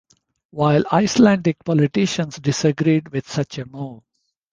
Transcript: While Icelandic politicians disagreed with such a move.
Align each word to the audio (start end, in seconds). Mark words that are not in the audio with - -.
While 0.49 0.83
Icelandic 0.91 1.63
politicians 1.63 2.37
disagreed 2.37 3.09
with 3.09 3.29
such 3.29 3.59
a 3.59 3.67
move. 3.67 4.01